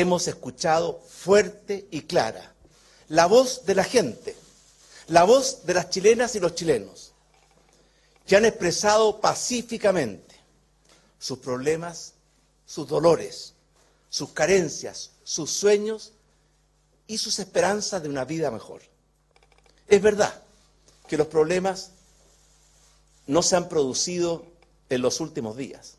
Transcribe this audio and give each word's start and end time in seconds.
hemos 0.00 0.26
escuchado 0.26 1.00
fuerte 1.08 1.86
y 1.90 2.02
clara 2.02 2.52
la 3.08 3.26
voz 3.26 3.64
de 3.64 3.74
la 3.74 3.84
gente, 3.84 4.36
la 5.08 5.24
voz 5.24 5.64
de 5.66 5.74
las 5.74 5.90
chilenas 5.90 6.34
y 6.34 6.40
los 6.40 6.54
chilenos, 6.54 7.12
que 8.26 8.36
han 8.36 8.44
expresado 8.44 9.20
pacíficamente 9.20 10.34
sus 11.18 11.38
problemas, 11.38 12.14
sus 12.66 12.88
dolores, 12.88 13.54
sus 14.08 14.30
carencias, 14.30 15.12
sus 15.22 15.50
sueños 15.50 16.12
y 17.06 17.18
sus 17.18 17.38
esperanzas 17.38 18.02
de 18.02 18.08
una 18.08 18.24
vida 18.24 18.50
mejor. 18.50 18.82
Es 19.86 20.02
verdad 20.02 20.42
que 21.06 21.16
los 21.16 21.28
problemas 21.28 21.90
no 23.26 23.42
se 23.42 23.56
han 23.56 23.68
producido 23.68 24.46
en 24.88 25.02
los 25.02 25.20
últimos 25.20 25.56
días, 25.56 25.98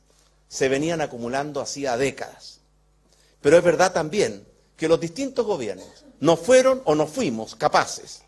se 0.49 0.67
venían 0.67 1.01
acumulando 1.01 1.61
hacía 1.61 1.95
décadas. 1.97 2.59
Pero 3.45 3.59
es 3.59 3.63
verdad 3.63 3.93
también 3.93 4.43
que 4.75 4.87
los 4.87 4.99
distintos 4.99 5.45
gobiernos 5.45 6.03
no 6.19 6.35
fueron 6.35 6.81
o 6.83 6.95
no 6.95 7.05
fuimos 7.05 7.55
capaces 7.55 8.23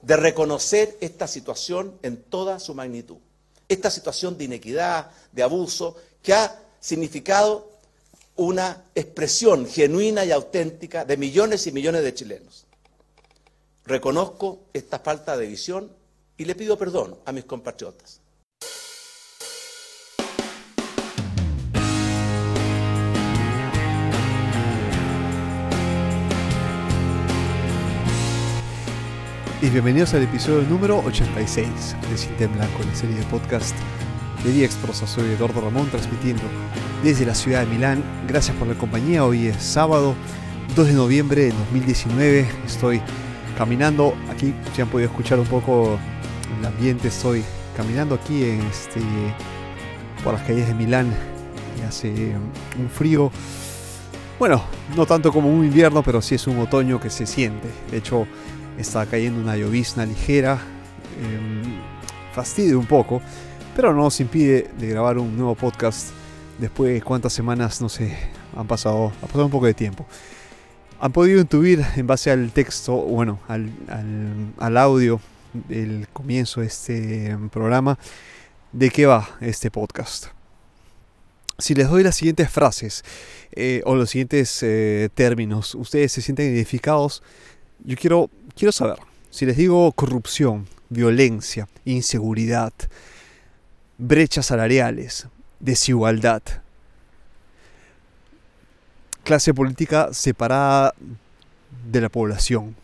de 0.00 0.16
reconocer 0.16 0.96
esta 1.02 1.26
situación 1.26 1.98
en 2.00 2.16
toda 2.16 2.58
su 2.58 2.74
magnitud. 2.74 3.18
Esta 3.68 3.90
situación 3.90 4.38
de 4.38 4.44
inequidad, 4.44 5.10
de 5.32 5.42
abuso, 5.42 5.96
que 6.22 6.32
ha 6.32 6.62
significado 6.80 7.72
una 8.36 8.84
expresión 8.94 9.66
genuina 9.66 10.24
y 10.24 10.32
auténtica 10.32 11.04
de 11.04 11.18
millones 11.18 11.66
y 11.66 11.72
millones 11.72 12.02
de 12.02 12.14
chilenos. 12.14 12.64
Reconozco 13.84 14.60
esta 14.72 14.98
falta 14.98 15.36
de 15.36 15.46
visión 15.46 15.92
y 16.38 16.46
le 16.46 16.54
pido 16.54 16.78
perdón 16.78 17.18
a 17.26 17.32
mis 17.32 17.44
compatriotas. 17.44 18.22
Bienvenidos 29.70 30.12
al 30.12 30.22
episodio 30.22 30.62
número 30.68 30.98
86 30.98 31.96
de 32.10 32.18
Cinta 32.18 32.46
Blanco, 32.48 32.82
la 32.86 32.94
serie 32.94 33.16
de 33.16 33.22
podcast 33.24 33.74
de 34.44 34.52
Diexprosa. 34.52 35.06
Soy 35.06 35.24
Eduardo 35.30 35.62
Ramón 35.62 35.88
transmitiendo 35.88 36.42
desde 37.02 37.24
la 37.24 37.34
ciudad 37.34 37.60
de 37.60 37.66
Milán. 37.66 38.02
Gracias 38.28 38.54
por 38.56 38.68
la 38.68 38.74
compañía. 38.74 39.24
Hoy 39.24 39.46
es 39.46 39.62
sábado 39.62 40.14
2 40.76 40.86
de 40.88 40.92
noviembre 40.92 41.42
de 41.44 41.52
2019. 41.52 42.46
Estoy 42.66 43.00
caminando 43.56 44.14
aquí, 44.30 44.54
si 44.74 44.82
han 44.82 44.88
podido 44.88 45.08
escuchar 45.08 45.38
un 45.38 45.46
poco 45.46 45.98
el 46.58 46.66
ambiente, 46.66 47.08
estoy 47.08 47.42
caminando 47.74 48.16
aquí 48.16 48.42
este, 48.42 49.00
por 50.22 50.34
las 50.34 50.42
calles 50.42 50.68
de 50.68 50.74
Milán 50.74 51.10
y 51.80 51.86
hace 51.86 52.34
un 52.78 52.90
frío. 52.90 53.32
Bueno, 54.38 54.62
no 54.94 55.06
tanto 55.06 55.32
como 55.32 55.48
un 55.48 55.64
invierno, 55.64 56.02
pero 56.02 56.20
sí 56.20 56.34
es 56.34 56.46
un 56.46 56.58
otoño 56.58 57.00
que 57.00 57.08
se 57.08 57.24
siente. 57.24 57.68
De 57.90 57.96
hecho, 57.96 58.26
está 58.78 59.06
cayendo 59.06 59.40
una 59.40 59.56
llovizna 59.56 60.06
ligera, 60.06 60.60
eh, 61.20 62.74
un 62.74 62.86
poco, 62.86 63.22
pero 63.76 63.92
no 63.92 64.02
nos 64.02 64.20
impide 64.20 64.70
de 64.78 64.88
grabar 64.88 65.18
un 65.18 65.36
nuevo 65.36 65.54
podcast 65.54 66.10
después 66.58 66.92
de 66.92 67.02
cuántas 67.02 67.32
semanas, 67.32 67.80
no 67.80 67.88
sé, 67.88 68.16
han 68.56 68.66
pasado, 68.66 69.12
ha 69.22 69.26
pasado 69.26 69.46
un 69.46 69.50
poco 69.50 69.66
de 69.66 69.74
tiempo. 69.74 70.06
Han 71.00 71.12
podido 71.12 71.40
intuir 71.40 71.84
en 71.96 72.06
base 72.06 72.30
al 72.30 72.50
texto, 72.52 72.96
bueno, 72.96 73.40
al, 73.48 73.70
al, 74.58 74.76
audio 74.76 75.20
del 75.68 76.08
comienzo 76.12 76.60
de 76.60 76.66
este 76.66 77.38
programa, 77.52 77.98
de 78.72 78.90
qué 78.90 79.06
va 79.06 79.28
este 79.40 79.70
podcast. 79.70 80.26
Si 81.58 81.74
les 81.74 81.88
doy 81.88 82.02
las 82.02 82.16
siguientes 82.16 82.50
frases 82.50 83.04
eh, 83.52 83.82
o 83.84 83.94
los 83.94 84.10
siguientes 84.10 84.60
eh, 84.62 85.08
términos, 85.14 85.74
ustedes 85.74 86.10
se 86.10 86.20
sienten 86.20 86.52
identificados, 86.52 87.22
yo 87.82 87.96
quiero 87.96 88.30
Quiero 88.56 88.70
saber, 88.70 88.98
si 89.30 89.46
les 89.46 89.56
digo 89.56 89.90
corrupción, 89.90 90.68
violencia, 90.88 91.68
inseguridad, 91.84 92.72
brechas 93.98 94.46
salariales, 94.46 95.26
desigualdad, 95.58 96.40
clase 99.24 99.52
política 99.52 100.10
separada 100.14 100.94
de 101.90 102.00
la 102.00 102.08
población, 102.08 102.76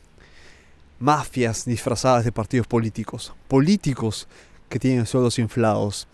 mafias 0.99 1.67
disfrazadas 1.67 2.25
de 2.25 2.33
partidos 2.33 2.67
políticos, 2.67 3.33
políticos 3.47 4.27
que 4.69 4.81
tienen 4.81 5.07
sueldos 5.07 5.39
inflados, 5.39 6.09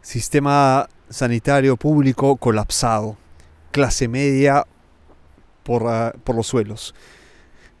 sistema 0.00 0.88
sanitario 1.10 1.76
público 1.76 2.36
colapsado, 2.36 3.16
clase 3.72 4.06
media 4.06 4.64
por, 5.64 5.88
ah, 5.88 6.14
por 6.22 6.36
los 6.36 6.46
suelos. 6.46 6.94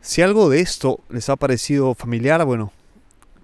Si 0.00 0.20
algo 0.20 0.50
de 0.50 0.60
esto 0.60 1.00
les 1.08 1.28
ha 1.28 1.36
parecido 1.36 1.94
familiar, 1.94 2.44
bueno, 2.44 2.72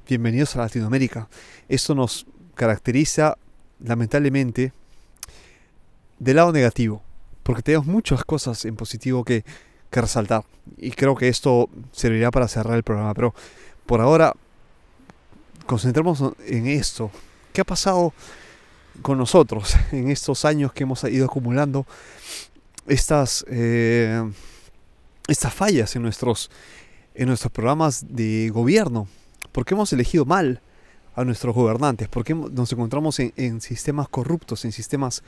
bienvenidos 0.08 0.56
a 0.56 0.60
Latinoamérica. 0.60 1.28
Esto 1.68 1.94
nos 1.94 2.26
caracteriza, 2.54 3.38
lamentablemente, 3.82 4.72
del 6.18 6.36
lado 6.36 6.52
negativo, 6.52 7.02
porque 7.42 7.62
tenemos 7.62 7.86
muchas 7.86 8.24
cosas 8.24 8.64
en 8.64 8.76
positivo 8.76 9.24
que, 9.24 9.44
resaltar. 9.92 10.44
Y 10.76 10.92
creo 10.92 11.16
que 11.16 11.28
esto 11.28 11.68
servirá 11.90 12.30
para 12.30 12.46
cerrar 12.46 12.76
el 12.76 12.84
programa, 12.84 13.12
pero 13.12 13.34
por 13.86 14.00
ahora 14.00 14.34
concentremos 15.66 16.22
en 16.46 16.68
esto. 16.68 17.10
¿Qué 17.52 17.62
ha 17.62 17.64
pasado 17.64 18.12
con 19.02 19.18
nosotros 19.18 19.74
en 19.92 20.10
estos 20.10 20.44
años 20.44 20.72
que 20.72 20.84
hemos 20.84 21.02
ido 21.04 21.26
acumulando 21.26 21.86
estas... 22.90 23.44
Eh, 23.48 24.22
estas 25.30 25.54
fallas 25.54 25.94
en 25.94 26.02
nuestros, 26.02 26.50
en 27.14 27.28
nuestros 27.28 27.52
programas 27.52 28.04
de 28.08 28.50
gobierno? 28.50 29.06
¿Por 29.52 29.64
qué 29.64 29.74
hemos 29.74 29.92
elegido 29.92 30.24
mal 30.24 30.60
a 31.14 31.24
nuestros 31.24 31.54
gobernantes? 31.54 32.08
¿Por 32.08 32.24
qué 32.24 32.34
nos 32.34 32.72
encontramos 32.72 33.18
en, 33.20 33.60
sistemas 33.60 34.08
corruptos, 34.08 34.64
en 34.64 34.72
sistemas 34.72 35.22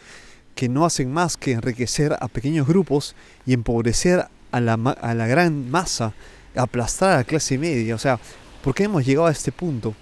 que 0.54 0.68
no 0.68 0.84
hacen 0.84 1.12
más 1.12 1.36
que 1.36 1.52
enriquecer 1.52 2.16
a 2.20 2.28
pequeños 2.28 2.66
grupos 2.66 3.14
y 3.46 3.52
empobrecer 3.52 4.26
a 4.50 4.60
la, 4.60 4.74
a 4.74 5.14
la 5.14 5.26
gran 5.26 5.70
masa, 5.70 6.14
aplastar 6.56 7.10
a 7.10 7.16
la 7.18 7.24
clase 7.24 7.56
media? 7.56 7.94
O 7.94 7.98
sea, 7.98 8.18
¿por 8.62 8.74
qué 8.74 8.84
hemos 8.84 9.06
llegado 9.06 9.28
a 9.28 9.32
este 9.32 9.52
punto? 9.52 9.94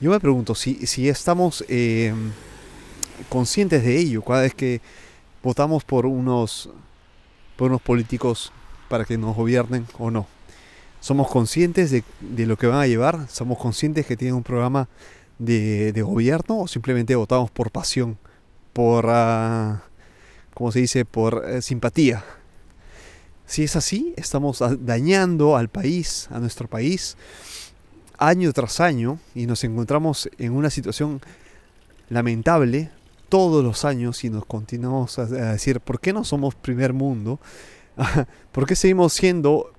Yo 0.00 0.10
me 0.10 0.20
pregunto 0.20 0.54
si, 0.54 0.86
si 0.86 1.08
estamos 1.08 1.64
eh, 1.68 2.12
conscientes 3.28 3.84
de 3.84 3.96
ello 3.96 4.22
cada 4.22 4.42
vez 4.42 4.54
que 4.54 4.80
votamos 5.42 5.84
por 5.84 6.04
unos, 6.04 6.68
por 7.56 7.70
unos 7.70 7.82
políticos 7.82 8.52
para 8.88 9.04
que 9.04 9.18
nos 9.18 9.34
gobiernen 9.34 9.86
o 9.98 10.10
no. 10.10 10.26
Somos 11.00 11.28
conscientes 11.28 11.90
de, 11.90 12.46
lo 12.46 12.56
que 12.56 12.66
van 12.66 12.80
a 12.80 12.86
llevar, 12.86 13.28
somos 13.28 13.58
conscientes 13.58 14.06
que 14.06 14.16
tienen 14.16 14.34
un 14.34 14.42
programa 14.42 14.88
de, 15.38 15.92
gobierno 16.02 16.60
o 16.60 16.68
simplemente 16.68 17.14
votamos 17.14 17.50
por 17.50 17.70
pasión, 17.70 18.18
por, 18.72 19.06
uh, 19.06 19.78
¿cómo 20.54 20.72
se 20.72 20.80
dice?, 20.80 21.04
por 21.04 21.44
eh, 21.46 21.62
simpatía. 21.62 22.24
Si 23.46 23.62
es 23.62 23.76
así, 23.76 24.12
estamos 24.16 24.62
dañando 24.80 25.56
al 25.56 25.68
país, 25.68 26.28
a 26.32 26.40
nuestro 26.40 26.66
país, 26.66 27.16
año 28.18 28.52
tras 28.52 28.80
año 28.80 29.18
y 29.34 29.46
nos 29.46 29.62
encontramos 29.62 30.28
en 30.38 30.52
una 30.52 30.70
situación 30.70 31.20
lamentable 32.08 32.90
todos 33.28 33.64
los 33.64 33.84
años 33.84 34.24
y 34.24 34.30
nos 34.30 34.44
continuamos 34.46 35.18
a 35.18 35.26
decir, 35.26 35.80
¿por 35.80 36.00
qué 36.00 36.12
no 36.12 36.24
somos 36.24 36.54
primer 36.54 36.92
mundo? 36.92 37.40
¿Por 38.52 38.66
qué 38.66 38.76
seguimos 38.76 39.12
siendo 39.12 39.72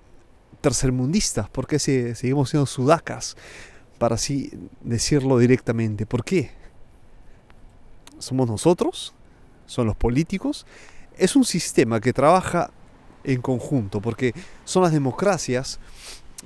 tercermundistas? 0.62 1.50
¿Por 1.50 1.68
qué 1.68 1.80
seguimos 1.80 2.50
siendo 2.50 2.66
sudacas? 2.66 3.38
Para 3.98 4.16
así 4.16 4.52
decirlo 4.82 5.38
directamente. 5.38 6.06
¿Por 6.06 6.24
qué? 6.24 6.52
¿Somos 8.20 8.48
nosotros? 8.48 9.14
¿Son 9.66 9.88
los 9.88 9.96
políticos? 9.96 10.66
Es 11.18 11.36
un 11.36 11.46
sistema 11.46 12.00
que 12.00 12.14
trabaja 12.14 12.72
en 13.24 13.42
conjunto, 13.42 14.02
porque 14.02 14.34
son 14.64 14.84
las 14.84 14.92
democracias 14.92 15.80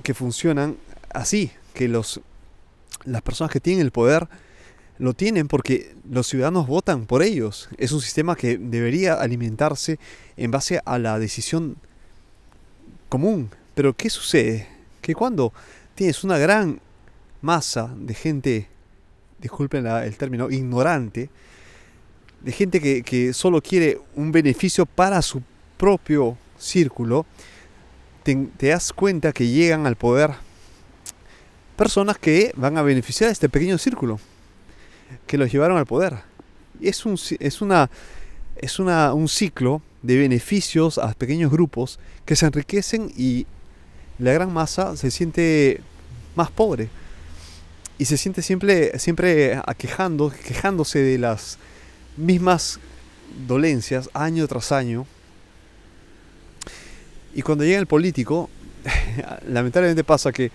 que 0.02 0.14
funcionan 0.14 0.76
así, 1.12 1.52
que 1.74 1.88
los, 1.88 2.20
las 3.04 3.22
personas 3.22 3.52
que 3.52 3.60
tienen 3.60 3.84
el 3.84 3.92
poder 3.92 4.28
lo 5.02 5.14
tienen 5.14 5.48
porque 5.48 5.96
los 6.08 6.28
ciudadanos 6.28 6.68
votan 6.68 7.06
por 7.06 7.24
ellos. 7.24 7.68
Es 7.76 7.90
un 7.90 8.00
sistema 8.00 8.36
que 8.36 8.56
debería 8.56 9.14
alimentarse 9.14 9.98
en 10.36 10.52
base 10.52 10.80
a 10.84 10.96
la 11.00 11.18
decisión 11.18 11.76
común. 13.08 13.50
Pero 13.74 13.94
¿qué 13.94 14.08
sucede? 14.08 14.68
Que 15.00 15.12
cuando 15.12 15.52
tienes 15.96 16.22
una 16.22 16.38
gran 16.38 16.80
masa 17.40 17.92
de 17.96 18.14
gente, 18.14 18.68
disculpen 19.40 19.84
el 19.86 20.16
término, 20.16 20.48
ignorante, 20.50 21.30
de 22.40 22.52
gente 22.52 22.80
que, 22.80 23.02
que, 23.02 23.32
solo 23.32 23.60
quiere 23.60 24.00
un 24.14 24.30
beneficio 24.30 24.86
para 24.86 25.20
su 25.20 25.42
propio 25.78 26.38
círculo, 26.58 27.26
te, 28.22 28.48
das 28.60 28.92
cuenta 28.92 29.32
que 29.32 29.48
llegan 29.48 29.84
al 29.84 29.96
poder 29.96 30.30
personas 31.76 32.18
que 32.18 32.52
van 32.54 32.78
a 32.78 32.82
beneficiar 32.82 33.30
a 33.30 33.32
este 33.32 33.48
pequeño 33.48 33.78
círculo 33.78 34.20
que 35.26 35.38
los 35.38 35.50
llevaron 35.50 35.78
al 35.78 35.86
poder. 35.86 36.18
Es 36.80 37.06
un, 37.06 37.18
es 37.38 37.60
una, 37.60 37.90
es 38.56 38.78
una, 38.78 39.14
un 39.14 39.28
ciclo 39.28 39.82
de 40.02 40.16
beneficios 40.16 40.98
a 40.98 41.12
pequeños 41.14 41.50
grupos 41.50 41.98
que 42.24 42.36
se 42.36 42.46
enriquecen 42.46 43.12
y 43.16 43.46
la 44.18 44.32
gran 44.32 44.52
masa 44.52 44.96
se 44.96 45.10
siente 45.10 45.80
más 46.34 46.50
pobre 46.50 46.88
y 47.98 48.04
se 48.04 48.16
siente 48.16 48.42
siempre, 48.42 48.98
siempre 48.98 49.60
aquejando, 49.64 50.32
quejándose 50.46 50.98
de 50.98 51.18
las 51.18 51.58
mismas 52.16 52.80
dolencias 53.46 54.10
año 54.12 54.46
tras 54.48 54.72
año. 54.72 55.06
Y 57.34 57.42
cuando 57.42 57.64
llega 57.64 57.78
el 57.78 57.86
político, 57.86 58.50
lamentablemente 59.48 60.04
pasa 60.04 60.32
que 60.32 60.50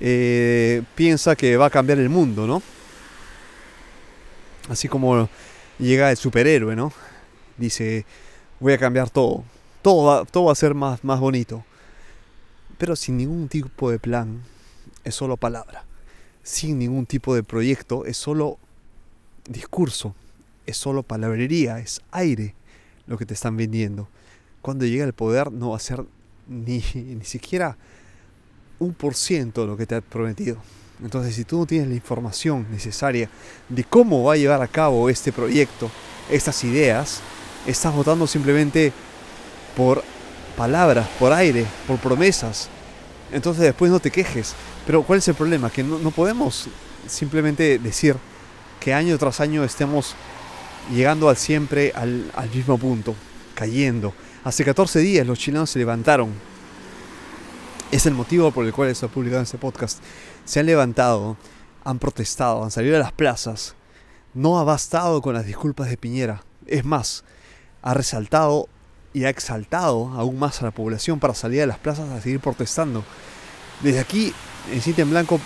eh, 0.00 0.82
piensa 0.94 1.36
que 1.36 1.56
va 1.56 1.66
a 1.66 1.70
cambiar 1.70 1.98
el 1.98 2.08
mundo, 2.08 2.46
¿no? 2.46 2.62
Así 4.68 4.88
como 4.88 5.28
llega 5.78 6.10
el 6.10 6.16
superhéroe, 6.16 6.76
¿no? 6.76 6.92
Dice, 7.56 8.04
voy 8.60 8.72
a 8.72 8.78
cambiar 8.78 9.10
todo, 9.10 9.44
todo 9.82 10.04
va, 10.04 10.24
todo 10.24 10.44
va 10.44 10.52
a 10.52 10.56
ser 10.56 10.74
más, 10.74 11.02
más 11.04 11.20
bonito. 11.20 11.64
Pero 12.78 12.96
sin 12.96 13.16
ningún 13.16 13.48
tipo 13.48 13.90
de 13.90 13.98
plan, 13.98 14.42
es 15.04 15.14
solo 15.14 15.36
palabra. 15.36 15.84
Sin 16.42 16.78
ningún 16.78 17.06
tipo 17.06 17.34
de 17.34 17.42
proyecto, 17.42 18.04
es 18.06 18.16
solo 18.16 18.58
discurso, 19.48 20.14
es 20.66 20.76
solo 20.76 21.02
palabrería, 21.02 21.78
es 21.78 22.00
aire 22.10 22.54
lo 23.06 23.18
que 23.18 23.26
te 23.26 23.34
están 23.34 23.56
vendiendo. 23.56 24.08
Cuando 24.60 24.86
llega 24.86 25.04
el 25.04 25.12
poder 25.12 25.52
no 25.52 25.70
va 25.70 25.76
a 25.76 25.80
ser 25.80 26.04
ni, 26.48 26.82
ni 26.94 27.24
siquiera 27.24 27.76
un 28.78 28.94
por 28.94 29.14
ciento 29.14 29.66
lo 29.66 29.76
que 29.76 29.86
te 29.86 29.96
ha 29.96 30.00
prometido. 30.00 30.58
Entonces, 31.02 31.34
si 31.34 31.44
tú 31.44 31.58
no 31.58 31.66
tienes 31.66 31.88
la 31.88 31.94
información 31.94 32.66
necesaria 32.70 33.28
de 33.68 33.84
cómo 33.84 34.22
va 34.22 34.34
a 34.34 34.36
llevar 34.36 34.62
a 34.62 34.68
cabo 34.68 35.08
este 35.08 35.32
proyecto, 35.32 35.90
estas 36.30 36.62
ideas, 36.64 37.20
estás 37.66 37.94
votando 37.94 38.26
simplemente 38.26 38.92
por 39.76 40.02
palabras, 40.56 41.08
por 41.18 41.32
aire, 41.32 41.66
por 41.86 41.98
promesas. 41.98 42.68
Entonces 43.32 43.64
después 43.64 43.90
no 43.90 43.98
te 43.98 44.10
quejes. 44.10 44.54
Pero 44.86 45.02
¿cuál 45.02 45.18
es 45.18 45.28
el 45.28 45.34
problema? 45.34 45.70
Que 45.70 45.82
no, 45.82 46.10
podemos 46.10 46.68
simplemente 47.08 47.78
decir 47.78 48.16
que 48.78 48.94
año 48.94 49.16
tras 49.18 49.40
año 49.40 49.64
estemos 49.64 50.14
llegando 50.92 51.28
al 51.28 51.36
siempre 51.36 51.92
al, 51.94 52.30
al 52.34 52.50
mismo 52.50 52.78
punto, 52.78 53.14
cayendo. 53.54 54.12
Hace 54.44 54.64
14 54.64 54.98
días 55.00 55.26
los 55.26 55.38
chilenos 55.38 55.70
se 55.70 55.78
levantaron. 55.78 56.51
Es 57.92 58.06
el 58.06 58.14
motivo 58.14 58.50
por 58.52 58.64
el 58.64 58.72
cual 58.72 58.88
está 58.88 59.06
publicado 59.06 59.42
este 59.42 59.58
podcast. 59.58 60.02
Se 60.46 60.60
han 60.60 60.64
levantado, 60.64 61.36
han 61.84 61.98
protestado, 61.98 62.64
han 62.64 62.70
salido 62.70 62.96
a 62.96 62.98
las 62.98 63.12
plazas. 63.12 63.74
No 64.32 64.58
ha 64.58 64.64
bastado 64.64 65.20
con 65.20 65.34
las 65.34 65.44
disculpas 65.44 65.90
de 65.90 65.98
Piñera. 65.98 66.42
Es 66.66 66.86
más, 66.86 67.22
ha 67.82 67.92
resaltado 67.92 68.66
y 69.12 69.24
ha 69.24 69.28
exaltado 69.28 70.08
aún 70.08 70.38
más 70.38 70.62
a 70.62 70.64
la 70.64 70.70
población 70.70 71.20
para 71.20 71.34
salir 71.34 71.60
a 71.60 71.66
las 71.66 71.78
plazas 71.78 72.08
a 72.08 72.22
seguir 72.22 72.40
protestando. 72.40 73.04
Desde 73.82 74.00
aquí, 74.00 74.32
en 74.72 74.80
Cinta 74.80 75.02
en 75.02 75.10
Blanco, 75.10 75.38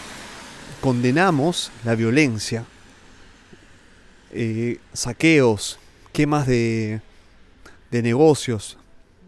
condenamos 0.81 1.72
la 1.84 1.96
violencia, 1.96 2.64
eh, 4.31 4.78
saqueos, 4.93 5.81
quemas 6.12 6.46
de, 6.46 7.00
de 7.90 8.02
negocios, 8.02 8.78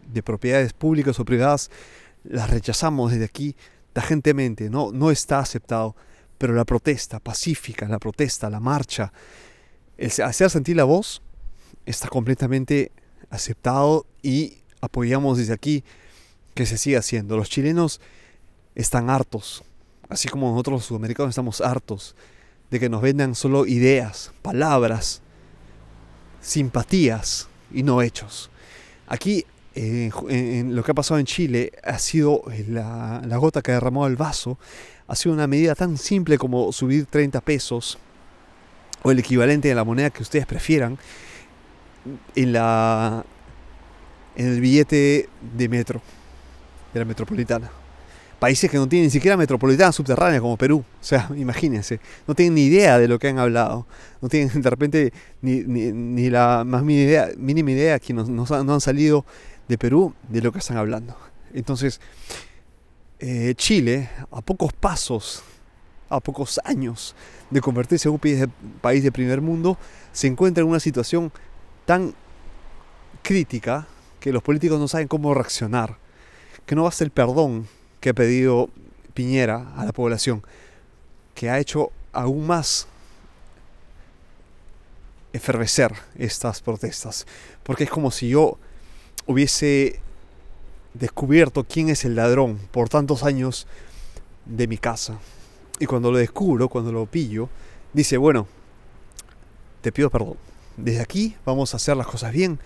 de 0.07 0.23
propiedades 0.23 0.71
públicas 0.71 1.19
o 1.19 1.25
privadas, 1.25 1.69
las 2.29 2.49
rechazamos 2.49 3.11
desde 3.11 3.25
aquí 3.25 3.55
tajentemente, 3.91 4.69
no, 4.69 4.91
no 4.91 5.11
está 5.11 5.39
aceptado, 5.39 5.95
pero 6.37 6.53
la 6.53 6.63
protesta 6.63 7.19
pacífica, 7.19 7.87
la 7.87 7.99
protesta, 7.99 8.49
la 8.49 8.59
marcha, 8.59 9.11
el 9.97 10.09
hacer 10.23 10.49
sentir 10.49 10.77
la 10.77 10.85
voz 10.85 11.21
está 11.85 12.07
completamente 12.07 12.91
aceptado 13.29 14.05
y 14.21 14.59
apoyamos 14.79 15.37
desde 15.37 15.53
aquí 15.53 15.83
que 16.53 16.65
se 16.65 16.77
siga 16.77 16.99
haciendo. 16.99 17.35
Los 17.35 17.49
chilenos 17.49 17.99
están 18.75 19.09
hartos, 19.09 19.63
así 20.07 20.29
como 20.29 20.51
nosotros 20.51 20.73
los 20.75 20.85
sudamericanos 20.85 21.31
estamos 21.31 21.59
hartos 21.59 22.15
de 22.69 22.79
que 22.79 22.89
nos 22.89 23.01
vendan 23.01 23.35
solo 23.35 23.65
ideas, 23.65 24.31
palabras, 24.41 25.21
simpatías 26.41 27.49
y 27.73 27.83
no 27.83 28.01
hechos. 28.01 28.49
Aquí 29.07 29.45
en 29.75 30.75
lo 30.75 30.83
que 30.83 30.91
ha 30.91 30.95
pasado 30.95 31.19
en 31.19 31.25
Chile 31.25 31.71
ha 31.83 31.99
sido 31.99 32.43
la, 32.67 33.21
la 33.25 33.37
gota 33.37 33.61
que 33.61 33.71
ha 33.71 33.75
derramado 33.75 34.07
el 34.07 34.15
vaso, 34.15 34.57
ha 35.07 35.15
sido 35.15 35.33
una 35.33 35.47
medida 35.47 35.75
tan 35.75 35.97
simple 35.97 36.37
como 36.37 36.71
subir 36.71 37.05
30 37.05 37.41
pesos 37.41 37.97
o 39.03 39.11
el 39.11 39.19
equivalente 39.19 39.67
de 39.67 39.75
la 39.75 39.83
moneda 39.83 40.09
que 40.09 40.21
ustedes 40.21 40.45
prefieran 40.45 40.97
en, 42.35 42.53
la, 42.53 43.23
en 44.35 44.47
el 44.47 44.61
billete 44.61 45.29
de 45.57 45.69
metro, 45.69 46.01
de 46.93 46.99
la 46.99 47.05
metropolitana. 47.05 47.69
Países 48.39 48.71
que 48.71 48.77
no 48.77 48.87
tienen 48.87 49.07
ni 49.07 49.11
siquiera 49.11 49.35
metropolitana 49.35 49.91
subterránea 49.91 50.39
como 50.39 50.55
Perú. 50.55 50.79
O 50.79 51.03
sea, 51.03 51.29
imagínense, 51.35 51.99
no 52.25 52.35
tienen 52.35 52.55
ni 52.55 52.63
idea 52.63 52.97
de 52.97 53.07
lo 53.07 53.19
que 53.19 53.27
han 53.27 53.37
hablado. 53.37 53.85
No 54.21 54.29
tienen 54.29 54.61
de 54.61 54.69
repente 54.69 55.13
ni, 55.41 55.61
ni, 55.61 56.29
la 56.29 56.63
más 56.65 56.83
mínima 56.83 57.09
idea, 57.09 57.29
mínima 57.37 57.71
idea 57.71 57.99
que 57.99 58.13
no, 58.13 58.45
han 58.49 58.81
salido 58.81 59.25
de 59.69 59.77
Perú 59.77 60.13
de 60.27 60.41
lo 60.41 60.51
que 60.51 60.59
están 60.59 60.75
hablando. 60.75 61.15
Entonces, 61.53 62.01
eh, 63.19 63.53
Chile, 63.55 64.09
a 64.31 64.41
pocos 64.41 64.73
pasos, 64.73 65.43
a 66.09 66.19
pocos 66.19 66.59
años 66.65 67.15
de 67.51 67.61
convertirse 67.61 68.09
en 68.09 68.13
un 68.13 68.51
país 68.81 69.03
de, 69.03 69.11
primer 69.11 69.41
mundo, 69.41 69.77
se 70.11 70.27
encuentra 70.27 70.63
en 70.63 70.69
una 70.69 70.79
situación 70.79 71.31
tan 71.85 72.15
crítica 73.21 73.87
que 74.19 74.33
los 74.33 74.41
políticos 74.41 74.79
no 74.79 74.87
saben 74.87 75.07
cómo 75.07 75.33
reaccionar, 75.35 75.97
que 76.65 76.75
no 76.75 76.83
basta 76.83 77.03
el 77.03 77.11
perdón 77.11 77.67
que 77.99 78.09
ha 78.09 78.13
pedido 78.13 78.69
Piñera 79.13 79.73
a 79.75 79.85
la 79.85 79.91
población, 79.91 80.43
que 81.35 81.49
ha 81.49 81.59
hecho 81.59 81.91
aún 82.11 82.47
más 82.47 82.87
efervecer 85.31 85.93
estas 86.17 86.61
protestas, 86.61 87.27
porque 87.63 87.83
es 87.83 87.89
como 87.89 88.09
si 88.09 88.29
yo 88.29 88.57
hubiese 89.29 89.99
descubierto 90.95 91.63
quién 91.63 91.89
es 91.89 92.03
el 92.03 92.15
ladrón 92.15 92.59
por 92.71 92.89
tantos 92.89 93.23
años 93.23 93.67
de 94.45 94.67
mi 94.67 94.79
casa. 94.79 95.19
Y 95.79 95.85
cuando 95.85 96.11
lo 96.11 96.17
descubro, 96.17 96.67
cuando 96.67 96.91
lo 96.91 97.05
pillo, 97.05 97.47
dice, 97.93 98.17
bueno, 98.17 98.47
te 99.81 99.91
pido 99.91 100.09
perdón 100.09 100.37
desde 100.83 101.01
aquí 101.01 101.35
vamos 101.45 101.73
a 101.73 101.77
hacer 101.77 101.97
las 101.97 102.07
cosas 102.07 102.31
bien, 102.31 102.59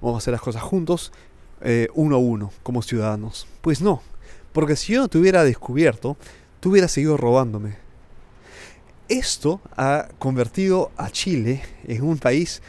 vamos 0.00 0.16
a 0.16 0.18
hacer 0.18 0.32
las 0.32 0.40
cosas 0.40 0.62
juntos, 0.62 1.12
eh, 1.60 1.88
uno 1.94 2.16
a 2.16 2.18
uno, 2.18 2.52
como 2.62 2.82
ciudadanos. 2.82 3.46
Pues 3.60 3.80
no, 3.80 4.02
porque 4.52 4.76
si 4.76 4.94
yo 4.94 5.00
no 5.00 5.08
te 5.08 5.18
hubiera 5.18 5.44
descubierto, 5.44 6.16
tú 6.60 6.70
hubieras 6.70 6.92
seguido 6.92 7.16
robándome. 7.16 7.76
Esto 9.08 9.60
ha 9.76 10.08
convertido 10.18 10.90
a 10.96 11.10
Chile 11.10 11.62
en 11.84 12.02
un 12.02 12.18
país 12.18 12.62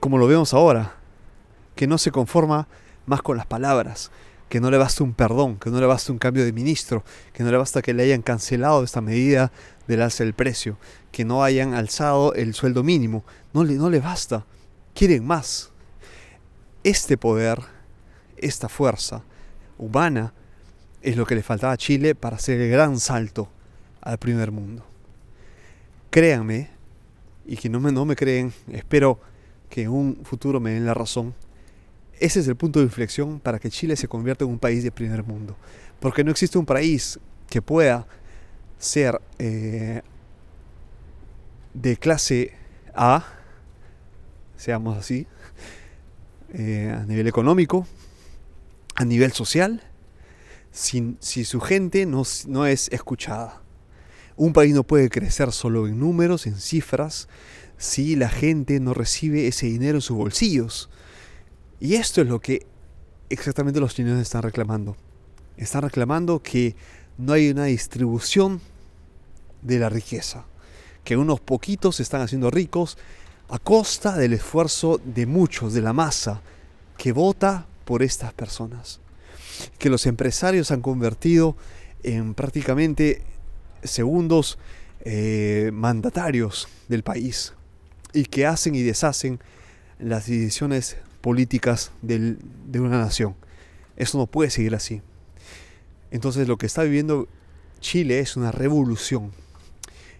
como 0.00 0.18
lo 0.18 0.26
vemos 0.26 0.52
ahora, 0.54 0.96
que 1.74 1.86
no 1.86 1.98
se 1.98 2.10
conforma 2.10 2.68
más 3.06 3.22
con 3.22 3.36
las 3.36 3.46
palabras, 3.46 4.10
que 4.48 4.60
no 4.60 4.70
le 4.70 4.78
basta 4.78 5.02
un 5.02 5.14
perdón, 5.14 5.56
que 5.56 5.70
no 5.70 5.80
le 5.80 5.86
basta 5.86 6.12
un 6.12 6.18
cambio 6.18 6.44
de 6.44 6.52
ministro, 6.52 7.04
que 7.32 7.42
no 7.42 7.50
le 7.50 7.56
basta 7.56 7.82
que 7.82 7.94
le 7.94 8.04
hayan 8.04 8.22
cancelado 8.22 8.84
esta 8.84 9.00
medida 9.00 9.50
del 9.88 10.02
alza 10.02 10.24
del 10.24 10.34
precio, 10.34 10.78
que 11.10 11.24
no 11.24 11.42
hayan 11.42 11.74
alzado 11.74 12.34
el 12.34 12.54
sueldo 12.54 12.82
mínimo. 12.82 13.24
No 13.52 13.64
le, 13.64 13.74
no 13.74 13.90
le 13.90 14.00
basta. 14.00 14.44
Quieren 14.94 15.26
más. 15.26 15.70
Este 16.82 17.16
poder, 17.16 17.60
esta 18.36 18.68
fuerza 18.68 19.22
humana, 19.78 20.32
es 21.02 21.16
lo 21.16 21.26
que 21.26 21.34
le 21.34 21.42
faltaba 21.42 21.72
a 21.72 21.76
Chile 21.76 22.14
para 22.14 22.36
hacer 22.36 22.60
el 22.60 22.70
gran 22.70 22.98
salto 22.98 23.48
al 24.00 24.18
primer 24.18 24.52
mundo. 24.52 24.84
Créanme, 26.10 26.70
y 27.46 27.56
que 27.56 27.68
no 27.68 27.80
me, 27.80 27.92
no 27.92 28.04
me 28.04 28.16
creen, 28.16 28.52
espero 28.70 29.18
que 29.68 29.82
en 29.82 29.90
un 29.90 30.20
futuro 30.24 30.60
me 30.60 30.70
den 30.70 30.86
la 30.86 30.94
razón, 30.94 31.34
ese 32.20 32.40
es 32.40 32.48
el 32.48 32.56
punto 32.56 32.78
de 32.78 32.86
inflexión 32.86 33.40
para 33.40 33.58
que 33.58 33.70
Chile 33.70 33.96
se 33.96 34.08
convierta 34.08 34.44
en 34.44 34.50
un 34.50 34.58
país 34.58 34.82
de 34.82 34.90
primer 34.90 35.24
mundo. 35.24 35.56
Porque 36.00 36.24
no 36.24 36.30
existe 36.30 36.58
un 36.58 36.66
país 36.66 37.18
que 37.48 37.62
pueda 37.62 38.06
ser 38.78 39.20
eh, 39.38 40.02
de 41.72 41.96
clase 41.96 42.52
A, 42.94 43.24
seamos 44.56 44.96
así, 44.96 45.26
eh, 46.52 46.94
a 46.96 47.04
nivel 47.04 47.26
económico, 47.26 47.86
a 48.94 49.04
nivel 49.04 49.32
social, 49.32 49.82
si, 50.70 51.16
si 51.20 51.44
su 51.44 51.60
gente 51.60 52.06
no, 52.06 52.22
no 52.46 52.66
es 52.66 52.88
escuchada. 52.88 53.62
Un 54.36 54.52
país 54.52 54.74
no 54.74 54.84
puede 54.84 55.10
crecer 55.10 55.52
solo 55.52 55.86
en 55.86 55.98
números, 55.98 56.46
en 56.46 56.56
cifras, 56.56 57.28
si 57.76 58.16
la 58.16 58.28
gente 58.28 58.80
no 58.80 58.94
recibe 58.94 59.46
ese 59.46 59.66
dinero 59.66 59.98
en 59.98 60.02
sus 60.02 60.16
bolsillos. 60.16 60.90
Y 61.80 61.94
esto 61.94 62.22
es 62.22 62.28
lo 62.28 62.40
que 62.40 62.66
exactamente 63.28 63.80
los 63.80 63.94
chinos 63.94 64.20
están 64.20 64.42
reclamando. 64.42 64.96
Están 65.56 65.82
reclamando 65.82 66.42
que 66.42 66.74
no 67.18 67.32
hay 67.32 67.50
una 67.50 67.64
distribución 67.64 68.60
de 69.62 69.78
la 69.78 69.88
riqueza, 69.88 70.44
que 71.04 71.16
unos 71.16 71.40
poquitos 71.40 71.96
se 71.96 72.02
están 72.02 72.20
haciendo 72.20 72.50
ricos 72.50 72.98
a 73.48 73.58
costa 73.58 74.16
del 74.16 74.32
esfuerzo 74.32 75.00
de 75.04 75.26
muchos, 75.26 75.74
de 75.74 75.82
la 75.82 75.92
masa, 75.92 76.40
que 76.96 77.12
vota 77.12 77.66
por 77.84 78.02
estas 78.02 78.32
personas. 78.32 79.00
Que 79.78 79.90
los 79.90 80.06
empresarios 80.06 80.70
han 80.70 80.80
convertido 80.80 81.56
en 82.02 82.34
prácticamente 82.34 83.22
segundos 83.82 84.58
eh, 85.00 85.70
mandatarios 85.72 86.68
del 86.88 87.02
país 87.02 87.52
y 88.12 88.24
que 88.24 88.46
hacen 88.46 88.74
y 88.74 88.82
deshacen 88.82 89.40
las 89.98 90.26
decisiones 90.26 90.96
políticas 91.24 91.90
de 92.02 92.80
una 92.80 92.98
nación. 92.98 93.34
Eso 93.96 94.18
no 94.18 94.26
puede 94.26 94.50
seguir 94.50 94.74
así. 94.74 95.00
Entonces 96.10 96.46
lo 96.46 96.58
que 96.58 96.66
está 96.66 96.82
viviendo 96.82 97.28
Chile 97.80 98.18
es 98.18 98.36
una 98.36 98.52
revolución. 98.52 99.32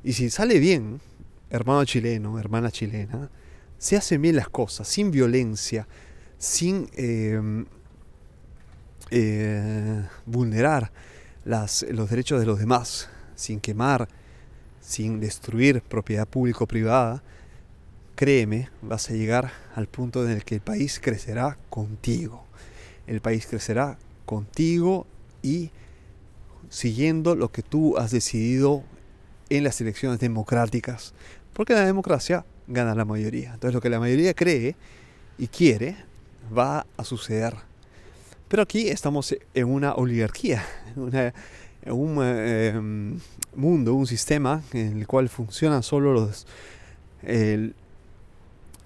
Y 0.03 0.15
si 0.15 0.31
sale 0.31 0.59
bien, 0.59 1.03
hermano 1.51 1.85
chileno, 1.85 2.39
hermana 2.39 2.71
chilena, 2.71 3.29
se 3.77 3.99
hacen 3.99 4.23
bien 4.23 4.37
las 4.37 4.49
cosas, 4.49 4.89
sin 4.89 5.11
violencia, 5.11 5.87
sin 6.39 6.89
em, 6.95 7.67
eh, 9.11 10.05
vulnerar 10.25 10.91
los 11.45 12.09
derechos 12.09 12.41
de 12.41 12.47
los 12.47 12.59
demás, 12.59 13.11
sin 13.37 13.61
quemar, 13.61 14.09
sin 14.81 15.21
destruir 15.21 15.83
propiedad 15.83 16.27
público-privada, 16.27 17.23
créeme, 18.15 18.71
vas 18.83 19.11
a 19.11 19.15
llegar 19.15 19.53
al 19.75 19.87
punto 19.87 20.25
en 20.25 20.31
el 20.31 20.45
que 20.45 20.57
el 20.57 20.61
país 20.61 21.01
crecerá 21.01 21.59
contigo. 21.71 22.45
El 23.07 23.21
país 23.21 23.47
crecerá 23.47 23.99
contigo 24.25 25.07
y 25.43 25.71
siguiendo 26.71 27.35
lo 27.37 27.51
que 27.51 27.63
tú 27.63 27.99
has 27.99 28.11
decidido 28.11 28.83
en 29.51 29.65
las 29.65 29.81
elecciones 29.81 30.21
democráticas. 30.21 31.13
Porque 31.53 31.75
la 31.75 31.85
democracia 31.85 32.45
gana 32.67 32.95
la 32.95 33.05
mayoría. 33.05 33.55
Entonces 33.55 33.75
lo 33.75 33.81
que 33.81 33.91
la 33.91 34.01
mayoría 34.01 34.35
cree 34.35 34.77
y 35.39 35.49
quiere 35.49 35.97
va 36.57 36.87
a 36.97 37.05
suceder. 37.05 37.55
Pero 38.49 38.63
aquí 38.63 38.89
estamos 38.89 39.35
en 39.55 39.69
una 39.69 39.95
oligarquía, 39.95 40.65
en 40.97 41.93
un 41.93 42.23
em, 42.23 43.21
mundo, 43.55 43.95
un 43.95 44.07
sistema 44.07 44.63
en 44.73 44.99
el 44.99 45.07
cual 45.07 45.29
funcionan 45.29 45.83
solo 45.83 46.13
los, 46.13 46.47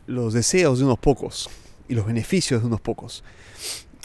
los 0.08 0.32
deseos 0.32 0.78
de 0.78 0.86
unos 0.86 0.98
pocos 0.98 1.48
y 1.86 1.94
los 1.94 2.06
beneficios 2.06 2.62
de 2.62 2.66
unos 2.66 2.80
pocos, 2.80 3.22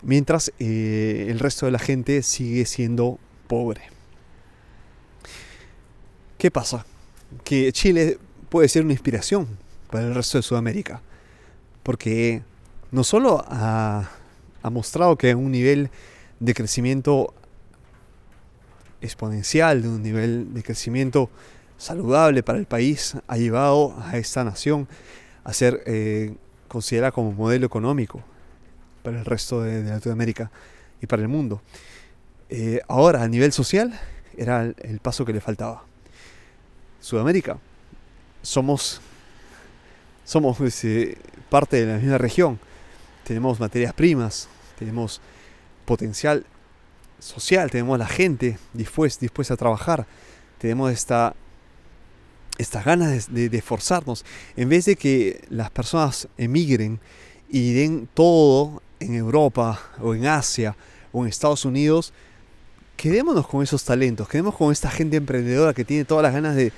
mientras 0.04 0.52
eh, 0.60 1.28
el 1.30 1.40
resto 1.40 1.66
de 1.66 1.72
la 1.72 1.80
gente 1.80 2.22
sigue 2.22 2.66
siendo 2.66 3.18
pobre. 3.48 3.82
¿Qué 6.38 6.52
pasa? 6.52 6.86
Que 7.46 7.72
Chile 7.72 8.20
puede 8.50 8.68
ser 8.68 8.84
una 8.84 8.92
inspiración 8.92 9.48
para 9.90 10.06
el 10.06 10.14
resto 10.14 10.38
de 10.38 10.44
Sudamérica, 10.44 11.02
porque 11.84 12.44
no 12.92 13.04
solo 13.04 13.44
ha, 13.48 14.10
mostrado 14.70 15.18
que 15.18 15.34
un 15.36 15.52
nivel 15.52 15.90
de 16.40 16.54
crecimiento 16.54 17.34
exponencial, 19.02 19.82
de 19.82 19.88
un 19.88 20.04
nivel 20.04 20.54
de 20.54 20.64
crecimiento 20.64 21.30
saludable 21.78 22.44
para 22.44 22.60
el 22.60 22.66
país, 22.66 23.16
ha 23.28 23.38
llevado 23.38 23.96
a 24.00 24.18
esta 24.18 24.44
nación 24.44 24.88
a 25.44 25.54
ser 25.54 25.84
eh, 25.86 26.36
considerada 26.68 27.12
como 27.12 27.32
modelo 27.32 27.66
económico 27.66 28.24
para 29.04 29.20
el 29.20 29.26
resto 29.26 29.62
de, 29.62 29.84
Latinoamérica 29.84 30.52
y 31.02 31.08
para 31.08 31.22
el 31.22 31.28
mundo. 31.28 31.62
Eh, 32.50 32.82
ahora, 32.88 33.24
a 33.24 33.28
nivel 33.28 33.52
social, 33.52 34.00
era 34.38 34.64
el, 34.64 35.00
paso 35.02 35.26
que 35.26 35.34
le 35.34 35.42
faltaba. 35.42 35.84
Sudamérica, 37.00 37.58
somos, 38.42 39.02
somos 40.24 40.60
este, 40.62 41.18
parte 41.50 41.86
de 41.86 41.94
la 41.94 42.00
misma 42.00 42.18
región, 42.18 42.60
tenemos 43.26 43.60
materias 43.60 43.94
primas, 43.94 44.48
tenemos 44.80 45.22
potencial 45.86 46.46
social, 47.20 47.70
tenemos 47.70 48.00
la 48.00 48.08
gente 48.08 48.58
dispuesta, 48.74 49.22
dispuesta 49.22 49.54
a 49.54 49.58
trabajar, 49.58 50.06
tenemos 50.58 50.92
esta 50.92 51.36
estas 52.58 52.86
ganas 52.86 53.34
de, 53.34 53.46
esforzarnos, 53.58 54.26
en 54.56 54.70
vez 54.70 54.86
de 54.86 54.96
que 54.96 55.44
las 55.50 55.72
personas 55.72 56.28
emigren 56.38 57.00
y 57.50 57.74
den 57.74 58.08
todo 58.14 58.82
en 59.00 59.16
Europa 59.16 59.80
o 60.02 60.14
en 60.14 60.28
Asia 60.28 60.76
o 61.12 61.24
en 61.24 61.30
Estados 61.30 61.66
Unidos, 61.66 62.14
quedémonos 62.96 63.48
con 63.48 63.64
esos 63.64 63.84
talentos, 63.84 64.28
quedémonos 64.28 64.56
con 64.56 64.72
esta 64.72 64.90
gente 64.90 65.18
emprendedora 65.18 65.74
que 65.74 65.84
tiene 65.84 66.06
todas 66.06 66.24
las 66.24 66.34
ganas 66.34 66.56
de, 66.56 66.72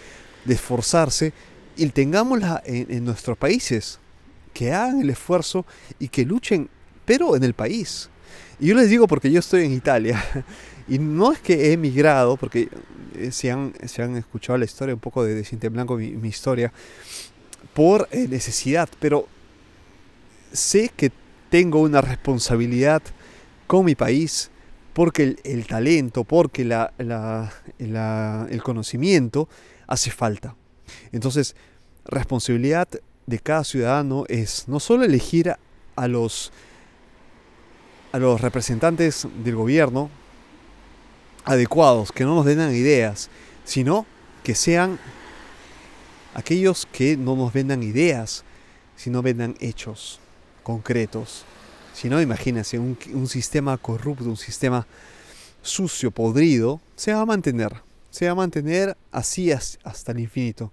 esforzarse 0.48 1.34
y 1.76 1.88
tengámosla 1.88 2.62
en, 2.66 2.86
en 2.92 3.04
nuestros 3.04 3.36
países, 3.36 4.00
que 4.54 4.72
hagan 4.72 5.02
el 5.02 5.10
esfuerzo 5.10 5.66
y 5.98 6.08
que 6.08 6.24
luchen, 6.24 6.70
pero 7.04 7.36
en 7.36 7.44
el 7.44 7.56
país. 7.56 8.10
Y 8.60 8.68
yo 8.68 8.76
les 8.76 8.90
digo 8.90 9.08
porque 9.08 9.32
yo 9.32 9.40
estoy 9.40 9.66
en 9.66 9.74
Italia 9.74 10.24
y 10.88 11.00
no 11.00 11.32
es 11.32 11.40
que 11.40 11.54
he 11.54 11.74
emigrado, 11.74 12.38
porque 12.38 12.70
eh, 13.16 13.32
si 13.32 13.50
han, 13.50 13.74
han 13.98 14.18
escuchado 14.18 14.58
la 14.58 14.66
historia 14.66 14.94
un 14.94 15.00
poco 15.00 15.24
de, 15.24 15.42
de 15.42 15.70
Blanco, 15.70 15.98
mi, 15.98 16.28
historia, 16.28 16.72
por 17.74 18.08
eh, 18.12 18.28
necesidad, 18.28 18.88
pero 19.00 19.28
sé 20.52 20.92
que 20.96 21.12
tengo 21.50 21.82
una 21.82 22.02
responsabilidad 22.02 23.02
con 23.68 23.86
mi 23.86 23.96
país, 23.96 24.52
porque 24.94 25.36
el, 25.44 25.68
talento, 25.68 26.24
porque 26.24 26.64
la, 26.64 26.94
el 27.78 28.64
conocimiento 28.64 29.50
hace 29.88 30.12
falta. 30.12 30.56
Entonces, 31.12 31.56
responsabilidad 32.06 32.88
de 33.26 33.40
cada 33.40 33.64
ciudadano 33.64 34.26
es 34.28 34.68
no 34.68 34.80
solo 34.80 35.04
elegir 35.04 35.54
a 35.96 36.08
los, 36.08 36.52
a 38.12 38.20
los 38.20 38.40
representantes 38.40 39.28
del 39.44 39.56
gobierno, 39.56 40.10
adecuados, 41.46 42.12
que 42.12 42.24
no 42.24 42.36
nos 42.36 42.46
den 42.46 42.60
ideas, 42.76 43.30
sino 43.64 44.06
que 44.44 44.56
sean 44.56 45.00
aquellos 46.34 46.88
que 46.92 47.16
no 47.16 47.36
nos 47.36 47.54
vendan 47.54 47.84
ideas, 47.84 48.44
sino 48.96 49.22
vendan 49.22 49.56
hechos 49.60 50.20
concretos. 50.64 51.46
Si 51.94 52.10
no, 52.10 52.22
imagínense, 52.22 52.78
un, 52.78 52.98
un, 53.14 53.28
sistema 53.28 53.78
corrupto, 53.78 54.26
un 54.26 54.36
sistema 54.36 54.86
sucio, 55.62 56.12
podrido, 56.12 56.82
se 56.96 57.14
va 57.14 57.22
a 57.22 57.26
mantener. 57.26 57.74
Se 58.10 58.26
va 58.26 58.32
a 58.32 58.36
mantener 58.36 58.98
así 59.12 59.52
hasta 59.52 60.12
el 60.12 60.20
infinito. 60.20 60.72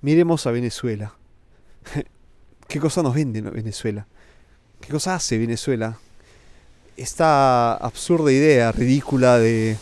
Miremos 0.00 0.46
a 0.46 0.50
Venezuela. 0.50 1.14
¿Qué 2.68 2.80
cosa 2.80 3.02
nos 3.02 3.14
vende 3.14 3.42
Venezuela? 3.42 4.06
¿Qué 4.80 4.88
cosa 4.88 5.14
hace 5.14 5.36
Venezuela? 5.36 5.98
Esta 6.96 7.74
absurda 7.74 8.32
idea 8.32 8.72
ridícula 8.72 9.38
de 9.38 9.76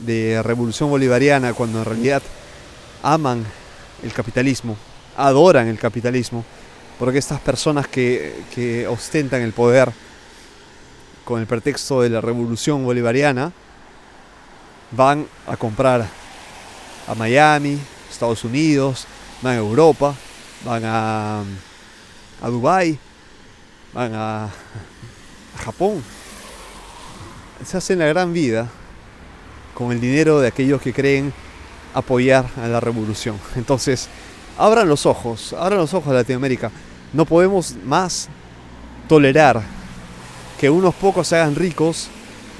de 0.00 0.42
revolución 0.42 0.90
bolivariana 0.90 1.52
cuando 1.52 1.78
en 1.78 1.84
realidad 1.84 2.22
aman 3.02 3.44
el 4.02 4.12
capitalismo, 4.12 4.76
adoran 5.16 5.68
el 5.68 5.78
capitalismo, 5.78 6.44
porque 6.98 7.18
estas 7.18 7.40
personas 7.40 7.86
que, 7.88 8.86
ostentan 8.88 9.42
el 9.42 9.52
poder 9.52 9.92
con 11.24 11.40
el 11.40 11.46
pretexto 11.46 12.02
de 12.02 12.10
la 12.10 12.20
revolución 12.20 12.84
bolivariana 12.84 13.52
van 14.90 15.26
a 15.46 15.56
comprar 15.56 16.06
a 17.06 17.14
Miami, 17.14 17.78
Estados 18.10 18.44
Unidos, 18.44 19.06
van 19.42 19.54
a 19.54 19.58
Europa, 19.58 20.14
van 20.64 20.82
a, 20.84 21.42
a 22.42 22.48
Dubái, 22.48 22.98
van 23.92 24.14
a, 24.14 24.44
a 24.44 24.50
Japón. 25.64 26.02
Se 27.64 27.76
hacen 27.76 27.98
la 27.98 28.06
gran 28.06 28.32
vida 28.32 28.68
con 29.80 29.92
el 29.92 30.00
dinero 30.00 30.40
de 30.40 30.48
aquellos 30.48 30.82
que 30.82 30.92
creen 30.92 31.32
apoyar 31.94 32.44
a 32.58 32.68
la 32.68 32.80
revolución. 32.80 33.36
Entonces, 33.56 34.08
abran 34.58 34.86
los 34.90 35.06
ojos, 35.06 35.54
abran 35.54 35.78
los 35.78 35.94
ojos 35.94 36.12
de 36.12 36.18
Latinoamérica. 36.18 36.70
No 37.14 37.24
podemos 37.24 37.76
más 37.86 38.28
tolerar 39.08 39.62
que 40.60 40.68
unos 40.68 40.94
pocos 40.94 41.28
se 41.28 41.36
hagan 41.36 41.54
ricos 41.54 42.08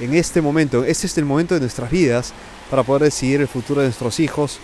en 0.00 0.14
este 0.14 0.40
momento. 0.40 0.82
Este 0.82 1.06
es 1.06 1.18
el 1.18 1.26
momento 1.26 1.52
de 1.52 1.60
nuestras 1.60 1.90
vidas 1.90 2.32
para 2.70 2.84
poder 2.84 3.02
decidir 3.02 3.42
el 3.42 3.48
futuro 3.48 3.82
de 3.82 3.88
nuestros 3.88 4.18
hijos 4.18 4.58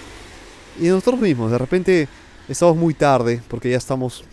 y 0.78 0.84
de 0.84 0.92
nosotros 0.92 1.20
mismos. 1.20 1.50
De 1.50 1.58
repente 1.58 2.08
estamos 2.48 2.74
muy 2.74 2.94
tarde 2.94 3.42
porque 3.48 3.68
ya 3.68 3.76
estamos 3.76 4.24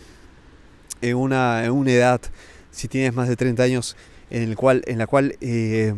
en 1.02 1.14
una, 1.14 1.62
en 1.62 1.72
una 1.72 1.90
edad, 1.90 2.22
si 2.70 2.88
tienes 2.88 3.12
más 3.12 3.28
de 3.28 3.36
30 3.36 3.62
años, 3.62 3.96
en, 4.30 4.44
el 4.44 4.56
cual, 4.56 4.82
en 4.86 4.96
la 4.96 5.06
cual 5.06 5.36
eh, 5.42 5.94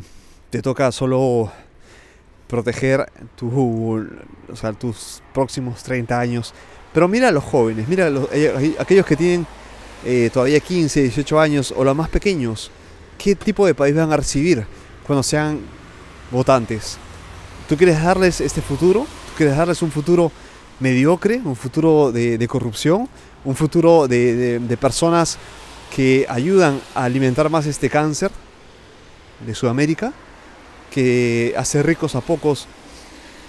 te 0.51 0.61
toca 0.61 0.91
solo 0.91 1.53
proteger 2.49 3.11
tu, 3.37 4.09
tus 4.79 5.23
próximos 5.33 5.83
30 5.83 6.19
años. 6.19 6.55
Pero 6.93 7.09
mira 7.09 7.29
a 7.29 7.33
los 7.33 7.45
jóvenes, 7.45 7.89
mira 7.89 8.07
a 8.07 8.11
eh, 8.33 8.75
aquellos 8.79 9.05
que 9.05 9.17
tienen 9.17 9.47
eh, 10.05 10.31
todavía 10.33 10.61
15, 10.61 11.03
18 11.03 11.41
años 11.41 11.75
o 11.77 11.85
los 11.85 11.97
más 11.97 12.09
pequeños. 12.09 12.71
¿Qué 13.19 13.35
tipo 13.35 13.67
de 13.67 13.75
país 13.75 13.95
van 13.95 14.13
a 14.13 14.17
recibir 14.17 14.67
cuando 15.07 15.23
sean 15.23 15.61
votantes? 16.31 16.99
¿Tú 17.69 17.77
quieres 17.77 18.03
darles 18.03 18.41
este 18.41 18.63
futuro? 18.63 19.01
¿Tú 19.01 19.33
quieres 19.37 19.57
darles 19.57 19.83
un 19.83 19.91
futuro 19.91 20.31
mediocre, 20.81 21.41
un 21.45 21.57
futuro 21.57 22.13
de, 22.13 22.47
corrupción, 22.49 23.09
un 23.45 23.57
futuro 23.57 24.07
de, 24.07 24.79
personas 24.81 25.39
que 25.95 26.27
ayudan 26.29 26.81
a 26.95 27.05
alimentar 27.05 27.49
más 27.49 27.67
este 27.67 27.89
cáncer 27.89 28.31
de 29.45 29.55
Sudamérica, 29.55 30.13
que 30.97 31.53
hace 31.59 31.83
ricos 31.83 32.15
a 32.15 32.23
pocos 32.23 32.67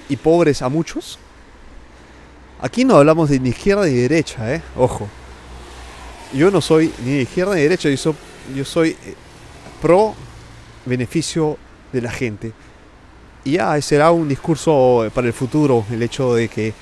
y 0.09 0.17
pobres 0.17 0.61
a 0.61 0.67
muchos. 0.67 1.17
Aquí 2.59 2.83
no 2.83 2.97
hablamos 2.97 3.29
de 3.29 3.39
ni 3.39 3.51
izquierda 3.51 3.85
ni 3.85 3.93
derecha, 3.93 4.53
¿eh? 4.53 4.61
ojo. 4.75 5.07
Yo 6.33 6.51
no 6.51 6.59
soy 6.59 6.91
ni 7.05 7.19
izquierda 7.19 7.53
ni 7.55 7.61
de 7.61 7.69
derecha, 7.69 7.89
yo 7.89 8.65
soy, 8.65 8.89
eh, 8.89 9.15
pro 9.81 10.13
beneficio 10.85 11.57
de 11.93 12.01
la 12.01 12.11
gente. 12.11 12.51
Y 13.45 13.53
ya 13.53 13.81
será 13.81 14.11
un 14.11 14.27
discurso 14.27 15.09
para 15.13 15.27
el 15.27 15.33
futuro 15.33 15.85
el 15.89 16.03
hecho 16.03 16.35
de 16.35 16.49
que 16.49 16.73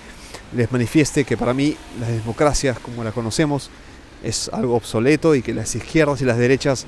les 0.56 0.72
manifieste 0.72 1.26
que 1.26 1.38
para 1.38 1.54
mí 1.54 1.78
las 2.00 2.10
democracias 2.10 2.80
como 2.80 3.04
la 3.04 3.12
conocemos 3.12 3.70
es 4.24 4.50
algo 4.52 4.76
obsoleto 4.76 5.36
y 5.36 5.44
que 5.44 5.54
las 5.54 5.76
izquierdas 5.76 6.24
y 6.24 6.26
las 6.26 6.40
derechas 6.40 6.88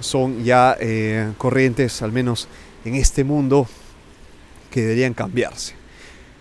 son 0.00 0.42
ya 0.42 0.76
eh, 0.80 1.32
corrientes, 1.38 2.02
al 2.02 2.10
menos 2.10 2.48
en 2.84 2.94
este 2.94 3.24
mundo, 3.24 3.66
que 4.70 4.82
deberían 4.82 5.14
cambiarse. 5.14 5.74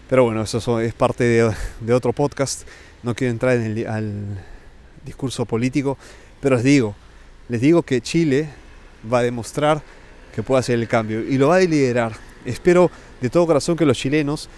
Pero 0.10 0.26
bueno, 0.26 0.42
eso 0.42 0.80
es 0.80 0.94
parte 0.94 1.24
de, 1.24 1.94
otro 1.94 2.14
podcast. 2.14 2.68
No 3.04 3.16
quiero 3.16 3.32
entrar 3.32 3.58
en 3.58 3.64
el 3.64 3.88
al 3.88 4.44
discurso 5.06 5.46
político, 5.46 5.98
pero 6.42 6.56
les 6.56 6.64
digo, 6.64 6.96
les 7.50 7.62
digo 7.62 7.84
que 7.84 8.02
Chile 8.02 8.50
va 9.12 9.20
a 9.20 9.24
demostrar 9.24 9.82
que 10.34 10.44
puede 10.44 10.60
hacer 10.60 10.80
el 10.80 10.88
cambio 10.88 11.22
y 11.22 11.38
lo 11.38 11.50
va 11.50 11.58
a 11.58 11.60
liderar. 11.60 12.14
Espero 12.46 12.90
de 13.22 13.30
todo 13.30 13.46
corazón 13.46 13.76
que 13.76 13.86
los 13.86 13.98
chilenos 13.98 14.50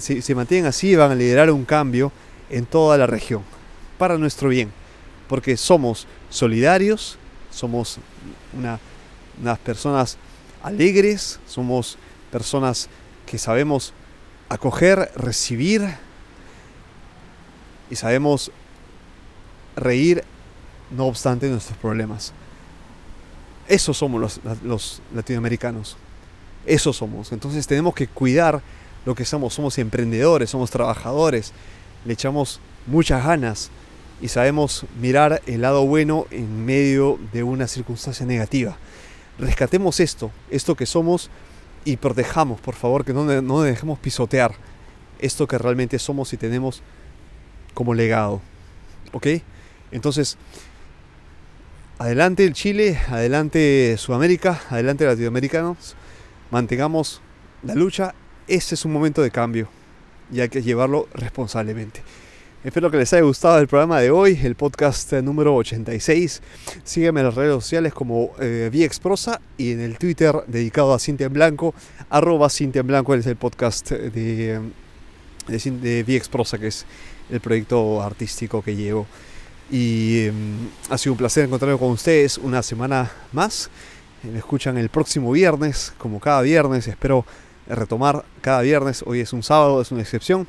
se, 0.00 0.22
se 0.22 0.34
mantengan 0.34 0.68
así 0.68 0.90
y 0.90 0.96
van 0.96 1.12
a 1.12 1.14
liderar 1.14 1.50
un 1.50 1.64
cambio 1.64 2.12
en 2.50 2.66
toda 2.66 2.98
la 2.98 3.06
región, 3.06 3.42
para 3.98 4.18
nuestro 4.18 4.48
bien, 4.48 4.70
porque 5.28 5.56
somos 5.56 6.06
solidarios, 6.30 7.18
somos 7.50 7.98
unas 8.56 9.58
personas 9.60 10.18
alegres, 10.62 11.40
somos 11.46 11.98
personas 12.30 12.88
que 13.26 13.38
sabemos 13.38 13.92
acoger, 14.48 15.10
recibir 15.14 15.86
y 17.90 17.96
sabemos 17.96 18.50
reír 19.76 20.24
no 20.90 21.06
obstante 21.06 21.48
nuestros 21.48 21.78
problemas. 21.78 22.32
Esos 23.68 23.98
somos 23.98 24.40
los, 24.62 25.02
latinoamericanos. 25.14 25.96
Esos 26.66 26.96
somos. 26.96 27.32
Entonces 27.32 27.66
tenemos 27.66 27.94
que 27.94 28.08
cuidar 28.08 28.62
lo 29.04 29.14
que 29.14 29.24
somos. 29.24 29.54
Somos 29.54 29.78
emprendedores, 29.78 30.50
somos 30.50 30.70
trabajadores, 30.70 31.52
le 32.04 32.14
echamos 32.14 32.60
muchas 32.86 33.24
ganas 33.24 33.70
y 34.20 34.28
sabemos 34.28 34.86
mirar 35.00 35.42
el 35.46 35.62
lado 35.62 35.86
bueno 35.86 36.26
en 36.30 36.64
medio 36.64 37.18
de 37.32 37.42
una 37.42 37.66
circunstancia 37.66 38.24
negativa. 38.26 38.76
Rescatemos 39.38 40.00
esto, 40.00 40.30
esto 40.50 40.74
que 40.74 40.86
somos 40.86 41.30
y 41.84 41.96
protejamos, 41.96 42.60
por 42.60 42.74
favor, 42.74 43.04
que 43.04 43.12
no, 43.12 43.24
no 43.40 43.62
dejemos 43.62 43.98
pisotear 43.98 44.52
esto 45.18 45.46
que 45.46 45.58
realmente 45.58 45.98
somos 45.98 46.32
y 46.32 46.36
tenemos 46.36 46.82
como 47.74 47.94
legado. 47.94 48.40
¿Ok? 49.12 49.26
Entonces, 49.90 50.36
adelante 51.98 52.44
el 52.44 52.52
Chile, 52.52 52.98
adelante 53.08 53.96
Sudamérica, 53.98 54.60
adelante 54.70 55.06
latinoamericanos, 55.06 55.96
mantengamos 56.50 57.20
la 57.62 57.74
lucha, 57.74 58.14
ese 58.46 58.74
es 58.74 58.84
un 58.84 58.92
momento 58.92 59.22
de 59.22 59.30
cambio 59.30 59.68
y 60.32 60.40
hay 60.40 60.48
que 60.48 60.62
llevarlo 60.62 61.08
responsablemente. 61.12 62.02
Espero 62.64 62.90
que 62.90 62.96
les 62.96 63.12
haya 63.12 63.22
gustado 63.22 63.56
el 63.60 63.68
programa 63.68 64.00
de 64.00 64.10
hoy, 64.10 64.36
el 64.42 64.56
podcast 64.56 65.12
número 65.12 65.54
86. 65.54 66.42
Sígueme 66.82 67.20
en 67.20 67.26
las 67.26 67.36
redes 67.36 67.52
sociales 67.52 67.94
como 67.94 68.32
eh, 68.40 68.68
Viexprosa 68.72 69.40
y 69.56 69.70
en 69.70 69.80
el 69.80 69.96
Twitter 69.96 70.34
dedicado 70.48 70.92
a 70.92 70.98
Cintia 70.98 71.26
en 71.26 71.34
Blanco, 71.34 71.72
arroba 72.10 72.50
Cintia 72.50 72.80
en 72.80 72.88
Blanco, 72.88 73.14
es 73.14 73.26
el 73.26 73.36
podcast 73.36 73.92
de, 73.92 74.60
de, 75.46 75.70
de 75.70 76.02
Viexprosa, 76.02 76.58
que 76.58 76.66
es 76.66 76.84
el 77.30 77.38
proyecto 77.38 78.02
artístico 78.02 78.60
que 78.60 78.74
llevo. 78.74 79.06
Y 79.70 80.24
em, 80.24 80.68
ha 80.90 80.98
sido 80.98 81.12
un 81.12 81.18
placer 81.18 81.44
encontrarme 81.44 81.78
con 81.78 81.90
ustedes 81.92 82.38
una 82.38 82.64
semana 82.64 83.08
más. 83.30 83.70
Me 84.24 84.36
escuchan 84.36 84.76
el 84.78 84.88
próximo 84.88 85.30
viernes, 85.30 85.94
como 85.96 86.18
cada 86.18 86.42
viernes. 86.42 86.88
Espero 86.88 87.24
retomar 87.68 88.24
cada 88.40 88.62
viernes. 88.62 89.04
Hoy 89.06 89.20
es 89.20 89.32
un 89.32 89.44
sábado, 89.44 89.80
es 89.80 89.92
una 89.92 90.02
excepción. 90.02 90.48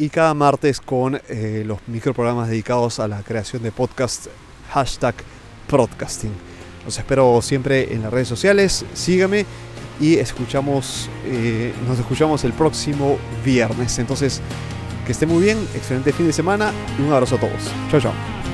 Y 0.00 0.10
cada 0.10 0.32
martes 0.32 0.80
con 0.80 1.20
eh, 1.28 1.64
los 1.66 1.80
microprogramas 1.88 2.48
dedicados 2.48 3.00
a 3.00 3.08
la 3.08 3.22
creación 3.22 3.64
de 3.64 3.72
podcast. 3.72 4.28
Hashtag 4.70 5.16
podcasting. 5.66 6.30
Los 6.84 6.98
espero 6.98 7.42
siempre 7.42 7.92
en 7.92 8.02
las 8.02 8.12
redes 8.12 8.28
sociales. 8.28 8.84
Sígame 8.94 9.44
y 10.00 10.14
escuchamos, 10.16 11.10
eh, 11.24 11.74
nos 11.88 11.98
escuchamos 11.98 12.44
el 12.44 12.52
próximo 12.52 13.18
viernes. 13.44 13.98
Entonces, 13.98 14.40
que 15.04 15.10
esté 15.10 15.26
muy 15.26 15.42
bien, 15.42 15.58
excelente 15.74 16.12
fin 16.12 16.26
de 16.26 16.32
semana 16.32 16.72
y 16.96 17.02
un 17.02 17.12
abrazo 17.12 17.34
a 17.34 17.40
todos. 17.40 17.72
Chao, 17.90 18.00
chao. 18.00 18.47